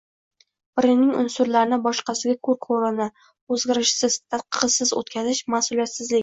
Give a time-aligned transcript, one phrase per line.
[0.77, 3.07] birining unsurlarini boshqasiga ko‘r-ko‘rona,
[3.57, 6.19] o‘rganishsiz, tadqiqsiz o‘tkazish mas’uliyatsizlik